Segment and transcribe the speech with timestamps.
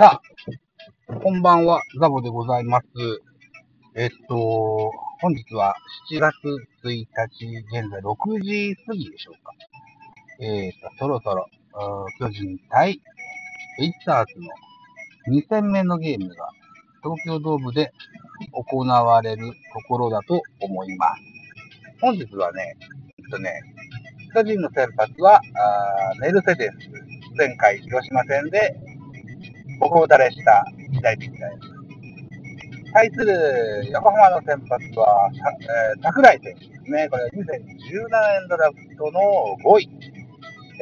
[0.00, 0.18] さ
[1.08, 2.86] あ、こんばんは、ザボでございます。
[3.94, 4.90] えっと、
[5.20, 5.74] 本日は
[6.10, 6.36] 7月
[6.84, 7.04] 1日、
[7.70, 9.52] 現在6時過ぎでしょうか。
[10.40, 11.44] えっと、そろそろ、
[12.18, 12.98] 巨人対
[13.78, 16.48] ベイスターズの2戦目のゲームが
[17.02, 17.92] 東京ドームで
[18.52, 19.52] 行われると
[19.86, 21.22] ころだと思います。
[22.00, 22.74] 本日はね、
[23.18, 23.52] えっとね、
[24.32, 25.42] 巨人の先発は、
[26.22, 27.20] メルセデス。
[27.36, 28.74] 前回広島戦で
[29.80, 30.62] ボコ打たれした
[30.92, 32.92] 左ピッチャーです。
[32.92, 37.08] 対する横浜の先発は、えー、桜井選手ですね。
[37.08, 39.20] これは2017年ドラフトの
[39.64, 39.88] 5位。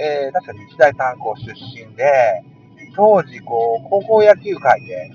[0.00, 2.42] えー、確か日大三高出身で、
[2.96, 5.10] 当時、こう、高校野球界で、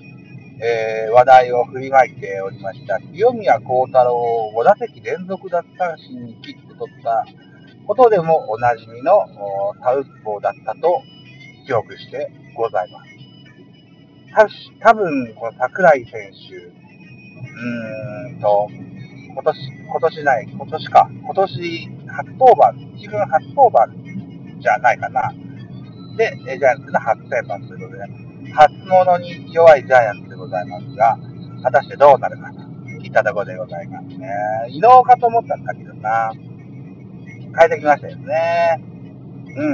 [0.62, 7.26] えー、話題を振りまいておりました、清宮幸太郎を5打席連続奪三振に切って取った
[7.86, 9.26] ことでもおなじみの
[9.82, 11.02] サウスポーだったと
[11.66, 13.13] 記憶してございます。
[14.34, 14.48] た
[14.80, 18.68] 多分、この桜井選手、うーんと、
[19.32, 23.88] 今年、今年ない、今年か、今年初登板、自分初登板
[24.60, 25.32] じゃないかな。
[26.16, 31.18] で、ジャイアンツの初先発ということで、初物に弱いジャイアンツでございますが、
[31.62, 32.64] 果たしてどうなるかと
[33.04, 34.28] いたところでございますね。
[34.68, 36.32] 移動かと思ったんだけどな。
[36.32, 38.80] 変えてきましたよね。
[39.56, 39.68] う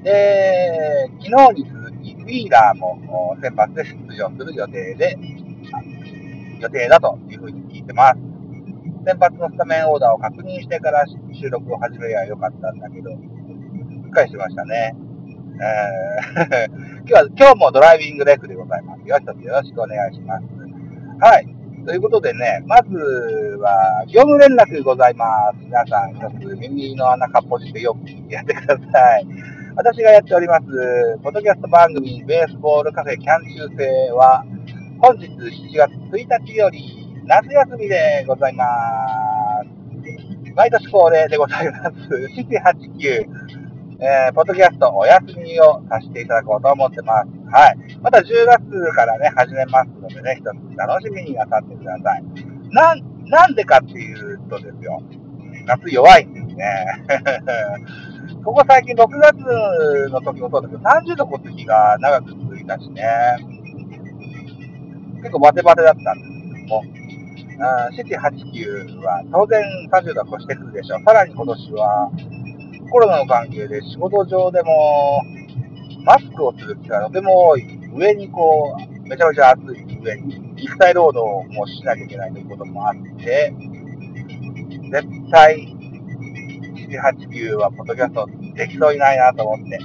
[0.00, 0.02] ん。
[0.02, 1.77] で、昨日に、
[2.28, 5.18] ウィーラーも先発で出場する予定で、
[6.60, 8.18] 予定だというふうに聞いてます。
[9.06, 13.10] 先発のスタメンオーダーを確認してから収録を始めりゃよかったんだけど、
[14.08, 14.94] っかりしましたね。
[15.60, 19.16] えー 今日は、今日もドライビングレックでございますよ。
[19.18, 20.44] 一つよろしくお願いします。
[21.20, 21.48] はい。
[21.86, 25.64] ということでね、まずは、業務連絡ございます。
[25.64, 27.98] 皆さん、一つ耳の穴かっぽじてよく
[28.30, 29.26] やってください。
[29.78, 30.64] 私がやっております、
[31.22, 34.44] ポッドキャスト番組、ベースボールカフェキャン中世は、
[35.00, 38.64] 本日7月1日より夏休みでございま
[39.62, 40.52] す。
[40.56, 41.96] 毎年恒例でございます。
[42.90, 43.26] 789
[44.00, 47.28] えー、ポッドキャストお休みをさせていただこうと思ってます。
[47.52, 47.76] はい。
[48.02, 52.24] また10月からね、始めますのでね、一つ楽しみになさってください。
[52.70, 52.96] な、
[53.26, 55.00] なんでかっていうとですよ、
[55.66, 56.86] 夏弱いんですね。
[58.48, 59.36] ここ最近6月
[60.10, 63.04] の時もそうだけど、30度超す日が長く続いたしね、
[65.16, 66.82] 結構バテバテだったんですけども、
[67.60, 71.02] 789は当然30度は越してくるでしょう。
[71.04, 72.10] さらに今年は、
[72.90, 75.20] コロナの関係で仕事上でも、
[76.06, 77.78] マスクをする機会がとても多い。
[77.94, 83.52] 上にこう、めちゃめちゃ暑い上に、肉体労働もしなきゃいけないということもあって、
[84.90, 85.77] 絶対、
[86.88, 89.78] 789はポッドキャストできそうにないなと思って、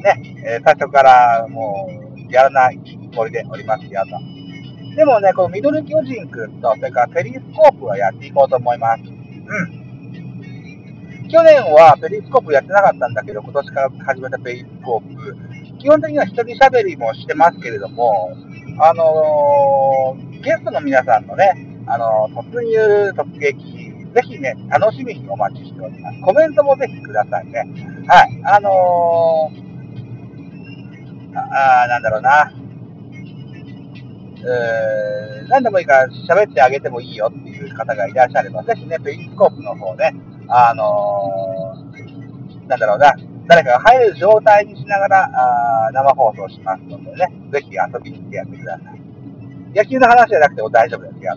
[0.00, 1.88] ね、えー、最初からも
[2.28, 2.80] う、やらない
[3.12, 4.96] つもりでおりますよと。
[4.96, 9.02] でもね、このミドル巨人くんと、それからペリスコープはやっていこうと思います。
[9.02, 9.82] うん。
[11.28, 15.36] 去年はペリスコープやってなかったんだけど、今年から始めたペリスコープ、
[15.78, 18.36] 基本的には一人喋りもしてますけれども、
[18.80, 21.52] あのー、ゲストの皆さんのね、
[21.86, 23.81] あのー、突入、突撃、
[24.14, 26.20] ぜひね、楽しみにお待ちしております。
[26.20, 27.66] コメントもぜひくださいね。
[28.06, 28.42] はい。
[28.44, 32.52] あのー、ああ、なんだろうな。
[34.44, 40.14] えー、何でもいいから喋ってあげてもいいよっていう方がいらっしゃれば、ぜひね、ペリスコープの方ね、
[40.48, 43.14] あのー、なんだろうな、
[43.46, 49.00] 誰かが入る状態にしながら、あ生放送しますのでね、ぜひ遊びに来てやってください。
[49.74, 51.36] 野球の話じゃなくても大丈夫ですよ。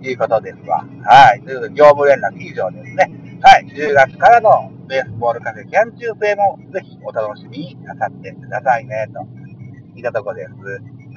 [0.00, 0.84] ということですわ。
[1.04, 1.42] はい。
[1.42, 3.10] ということで、業務連絡以上ですね。
[3.42, 3.66] はい。
[3.66, 10.50] 10月からのベースボールカフェキャン中制もぜひお楽しみになさってくださいね、といたとこです。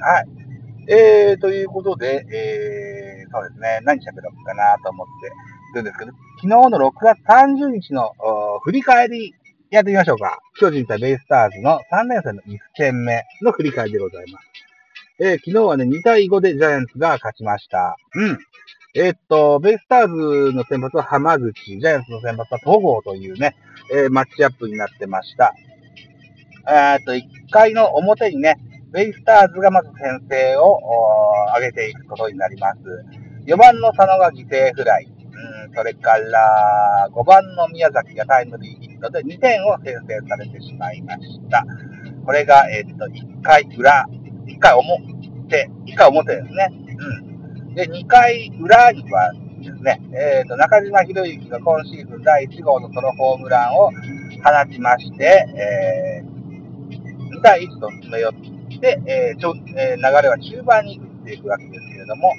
[0.00, 0.28] はい。
[0.86, 5.06] えー、ということで、えー、そうですね、何喋ろうかなと思っ
[5.72, 8.12] てるんですけど、昨日の6月30日の
[8.64, 9.34] 振り返り
[9.70, 10.40] やってみましょうか。
[10.60, 14.44] 巨人対ベイスターズの3連戦の1戦目の振り返りでございます。
[15.20, 17.96] えー、昨日はね、2対5でジャイアンツが勝ちました。
[18.14, 18.38] うん。
[18.96, 23.56] えー、っと、ベイスターズの先発は浜口、ジャイアンツの先発は戸郷というね、
[23.92, 25.52] えー、マッチアップになってました。
[26.68, 28.56] えっと、1回の表にね、
[28.92, 30.78] ベイスターズがまず先制を
[31.56, 32.78] 上げていくことになります。
[33.46, 35.08] 4番の佐野が犠牲フライ。
[35.74, 41.66] それから5番の宮崎がタイムリーヒットで2点を先制されてしまいました。
[42.24, 44.06] これが、えっ、と、1回裏、
[44.46, 45.02] 1回表、
[45.48, 46.68] 1回表ですね。
[47.26, 47.33] うん。
[47.74, 58.34] で、2回裏にはですね、えっ、と、中島博之が今シーズン第1号のソロホームランを放ちまして、えー、2対1と詰め寄っ
[58.80, 62.32] で、えーちょえー流れは中盤に移っていくわけですけれども、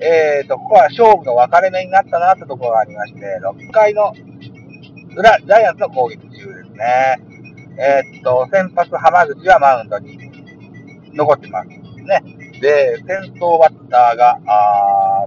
[0.00, 4.14] えーと、ここは勝負の分かれ目になったなってところがありまして、6回の
[5.16, 7.18] 裏、ジャイアンツの攻撃中ですね。
[7.76, 10.16] えーと、先発浜口はマウンドに
[11.12, 12.22] 残ってますね。
[12.60, 15.26] で、先頭バッターが、あ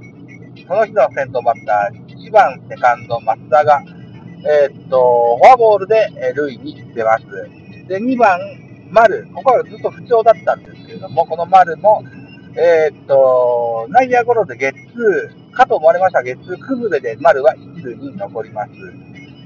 [0.67, 3.81] その日の先頭バッター、1番セカンド松田が、
[4.45, 7.25] えーっと、フォアボールでえ塁に出ます。
[7.87, 8.39] で、2番
[8.91, 12.03] 丸、ここはずっと不調だったんですけれども、この丸も、
[12.55, 18.71] えーっと、内野ゴロでゲッツー、かと思われましたが、ゲッツー崩れで丸は一塁に残ります。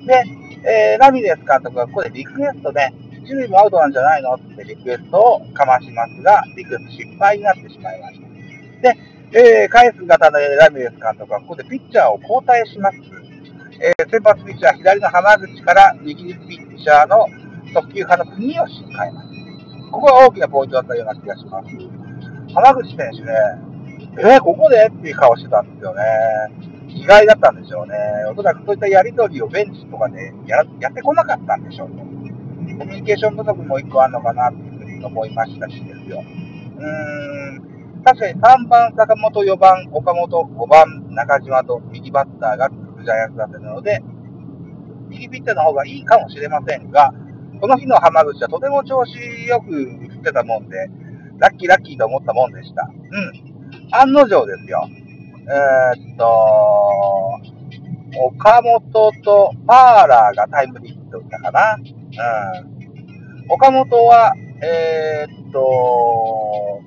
[0.06, 0.24] で、
[0.68, 2.90] えーラミレス監督がここでリクエストで、
[3.32, 4.34] 一塁もアウトなんじゃないの？
[4.34, 8.28] ってリクエストをかましますが、リクエスト失敗になってしまいました。
[8.28, 8.98] で、
[9.32, 12.98] えー返す型でラミレス監督はここでピッチャーを交代します。
[13.80, 17.26] えー先発ピッチャー左の浜口から右ピッチャーの
[17.74, 19.28] 速球派の国吉に変えます。
[19.92, 21.68] ここが大きなポイントだったような気がします。
[22.54, 23.32] 浜口選手ね、
[24.20, 26.04] えー、ここでっていう顔してたんですよね。
[26.90, 27.96] 意外だったんでしょうね。
[28.30, 32.21] おそらくそういったやりとりをベンチとかでやってこなかったんでしょうと。
[32.78, 36.24] コミュニケーション不足も一個あるのかなっていうふうに思いましたしですよ。
[36.78, 44.02] うーん、確かに3番坂本、4番岡本、5番中島と右バッターがジャイアンツ打線なので、
[45.10, 47.14] 右ピッチャーの方がいいかもしれませんが、
[47.60, 49.14] この日の浜口はとても調子
[49.48, 50.90] よく打ってたもんで、
[51.38, 52.90] ラッキーラッキーと思ったもんでした。
[52.90, 53.52] うん。
[53.94, 54.88] 案の定ですよ。
[55.42, 56.26] えーっと、
[58.20, 61.78] 岡本とパーラーがタイムリーヒット打ったかな。
[62.12, 63.52] うん。
[63.52, 66.82] 岡本は、えーっと、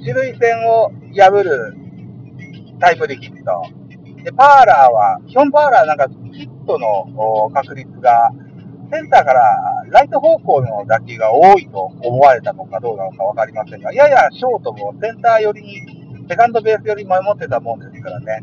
[0.00, 1.76] 一塁線を破る
[2.78, 3.62] タイムリーヒット。
[4.24, 8.32] で、パーラーは、基本パーラーなんかヒットの確率が、
[8.92, 18.42] センターからライト方向の打球が多いと思われたのかどうなのかわかりませんが、ややショートもセンター寄りに、セカンドベース寄り守ってたもんですからね。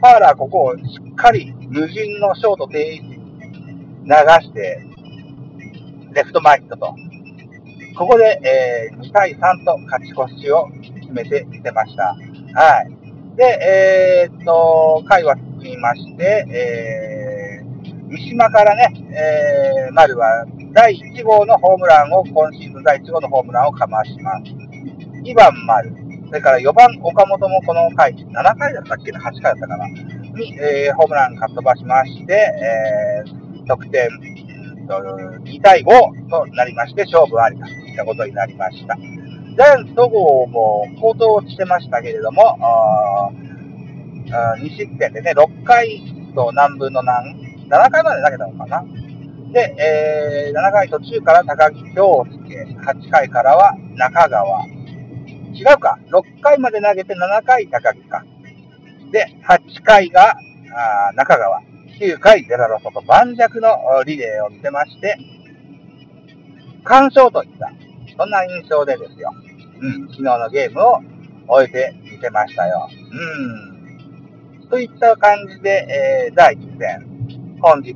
[0.00, 0.82] パーラーここをし
[1.12, 3.16] っかり無人のショート定位置に
[4.04, 4.12] 流
[4.42, 4.85] して、
[6.16, 6.94] レフト前ヒットと。
[7.94, 12.16] ここで、えー2対3と勝ち越しを決めてみせました。
[12.54, 13.36] はい。
[13.36, 24.44] で、えーっと、回は進みまして、えー、三島からね、えー、丸は第1号のホームランを、今シーズン第1号のホームランをかまします。
[25.22, 25.92] 2番丸、
[26.28, 34.08] それから4番岡本もこの回、7回だったっけな、8回だったかな、に、えーホームランかっ飛ばしまして、えー、得点、
[34.86, 38.96] 2対5となりまして、勝負ありといったことになりました。
[38.96, 42.42] ジャイアンツ戸郷も好投してましたけれども、
[44.60, 46.02] 2失点でね、6回
[46.34, 47.34] と何分の何
[47.68, 48.84] ?7 回まで投げたのかな？
[49.52, 54.64] で、えー7回途中から高木京介、8回からは中川。
[54.66, 55.98] 違うか。
[56.10, 58.24] 6回まで投げて7回高木か。
[59.10, 60.36] で、8回が
[61.14, 61.62] 中川。
[61.98, 65.16] 9回デラロソと盤石のリレーを見せまして、
[66.84, 67.72] 完勝といった、
[68.18, 69.32] そんな印象でですよ。
[69.80, 71.00] うん、昨日のゲームを
[71.48, 72.88] 終えてみせましたよ。
[74.62, 74.68] うん。
[74.68, 77.94] といった感じで、えー第1戦、本日、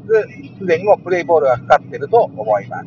[0.59, 2.87] すでにもプレイボールがかかってると思います。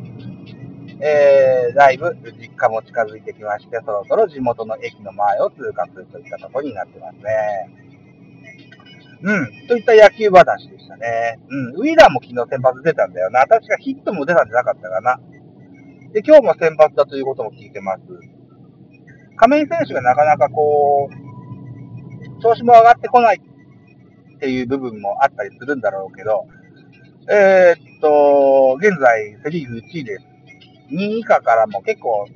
[1.00, 7.83] えー、だいぶ実家も近づいてきまして、そろそろ地元の駅の前を通過するといったところになってますね。
[9.24, 11.40] うん、といった野球話でしたね。
[11.48, 13.46] うん、ウィーラーも昨日先発出たんだよな。
[13.46, 15.18] 確かヒットも出たんじゃなかったかな。
[16.12, 18.00] で、今日も先発だということも聞いてます。
[19.36, 23.40] 亀井選手がなかなかこう、調子も上がってこない
[24.36, 26.46] っていう部分もあったりするんだろうけど、
[27.32, 30.24] えーっと、現在セリーグ1位です。
[30.92, 32.26] 2位以下からも結構、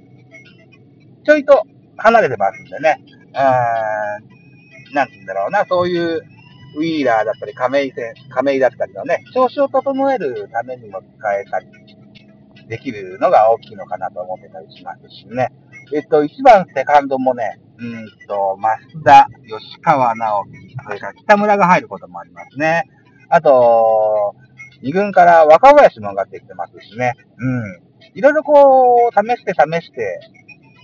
[1.27, 1.67] ちょいと
[1.99, 2.99] 離れてますんでね。
[3.35, 6.38] うーん、なんて言うんだろうな、そういう
[6.77, 11.67] ウィーラーだったり亀井選亀井だったりのね、調子を整えるためにも使えたり
[12.69, 15.53] できるのが大きいのかなと思ってたりしますしね。
[15.95, 22.85] えっと、1番セカンドもね、うんと、増田、吉川直樹、それから北村が入ることもありますね。
[23.31, 24.35] あと、
[24.83, 27.15] 2軍から若林も上がってきてますしね。
[27.39, 27.83] うん。
[28.15, 30.21] いろいろこう、試して試して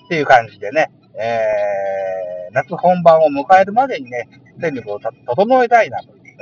[0.07, 4.29] っていう感じでね、えー、夏本番を迎えるまでにね、
[4.61, 6.37] 戦力をた整えたいなといっ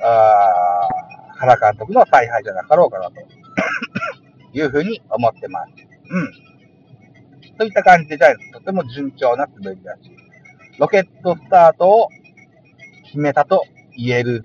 [0.00, 3.14] た、あー原監督の采配じゃなかろうかなと
[4.52, 5.72] いうふうに思ってます。
[6.10, 6.20] う
[7.54, 7.56] ん。
[7.58, 10.16] といった感じで、ジャイアンツとても順調な滑り出し。
[10.78, 12.08] ロケットスタートを
[13.04, 13.64] 決めたと
[13.96, 14.44] 言える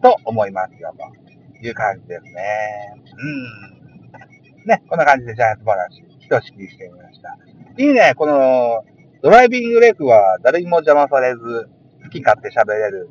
[0.00, 2.32] と思いますよ、という感じですね。
[3.18, 4.66] うん。
[4.66, 7.36] ね、こんな感じでジャイアンツ話一と式してみました。
[7.78, 8.84] いいね、この、
[9.22, 11.70] ドライビングレクは誰にも邪魔されず、好
[12.12, 13.10] き勝手喋れる。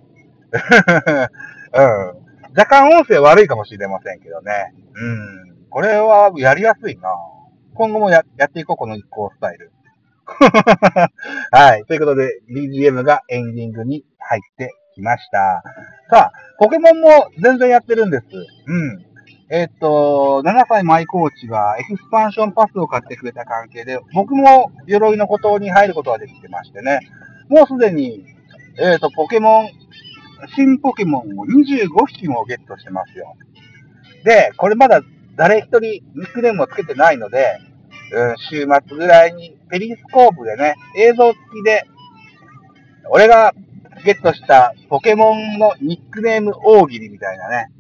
[1.74, 2.58] うん。
[2.58, 4.74] 若干音声悪いかもしれませんけどね。
[4.94, 5.70] うん。
[5.70, 7.10] これはやりやすいな
[7.74, 9.72] 今後もややっていこう、この一行スタイル。
[11.52, 11.86] はい。
[11.86, 15.64] ということで、BGM がエンディングに入ってきました。
[16.10, 18.26] さあ、ポケモンも全然やってるんです。
[18.68, 19.06] うん。
[19.50, 27.00] えっと、7歳マイコーチがエクスパンションパスを買ってくれた関係で、僕も鎧の孤島に入ることができてましてね。
[27.50, 28.26] もうすでに、
[28.78, 29.70] えっと、ポケモン、
[30.56, 33.36] 新ポケモンを25匹もゲットしてますよ。
[34.24, 35.02] で、これまだ
[35.36, 37.58] 誰一人ニックネームをつけてないので、
[38.14, 41.86] うん、週末ぐらいにペリスコープでね、映像付きで、
[43.10, 43.54] 俺が
[44.06, 47.72] ゲットしたポケモンのニックネーム大喜利みたいなね、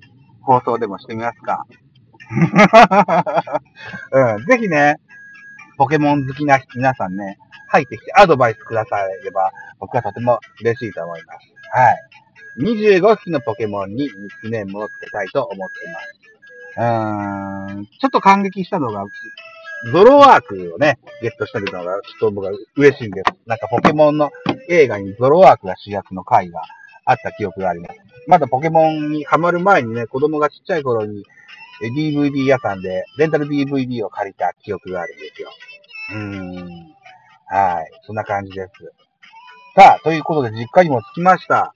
[0.41, 1.65] 放送でもしてみますか。
[4.11, 4.97] うん、ぜひね、
[5.77, 7.37] ポケモン好きな皆さんね、
[7.71, 11.39] 入ってきてアドバイスくだされば、僕はとても嬉しいと思います。
[11.71, 11.97] はい。
[12.59, 14.11] 25匹のポケモンにニッ
[14.41, 16.21] クネームをつけたいと思っています。
[16.77, 19.05] うーん、ちょっと感激したのが、
[19.93, 23.33] ゾロワークをね、ゲットしたのが、ちょっと僕は嬉しいんです。
[23.47, 24.31] なんかポケモンの
[24.67, 26.61] 映画にゾロワークが主役の回が
[27.05, 27.99] あった記憶があります。
[28.27, 31.23] まだポケモンにハマる前にね、子供がちっちゃい頃に
[31.81, 35.49] DVD 屋さんでレンタル DVD を借りた記憶があるんですよ。
[36.11, 37.00] うーん。
[37.51, 37.91] はい。
[38.05, 38.69] そんな感じです。
[39.75, 41.73] さあ、ということで実家にも着きました。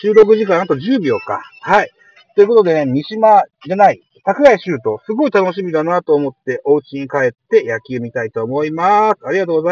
[0.00, 1.42] 収録時間あと10秒か。
[1.60, 1.90] はい。
[2.34, 9.26] ということでね、三島じゃない、桜井修斗、すごい楽しみだなと思って、お家に帰って野球見たいと思います。
[9.26, 9.66] ありがとうございます。